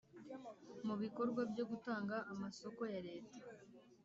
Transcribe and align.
mu 0.85 0.95
bikorwa 1.01 1.41
byo 1.51 1.63
gutanga 1.71 2.15
amasoko 2.33 2.81
ya 2.93 2.99
Leta 3.07 3.39